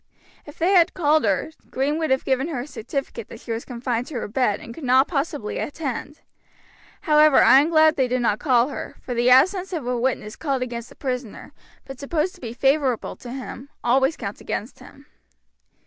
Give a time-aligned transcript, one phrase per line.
[0.47, 3.63] If they had called her, Green would have given her a certificate that she was
[3.65, 6.21] confined to her bed and could not possibly attend.
[7.01, 10.35] However I am glad they did not call her, for the absence of a witness
[10.35, 11.53] called against the prisoner,
[11.85, 15.05] but supposed to be favorable to him, always counts against him."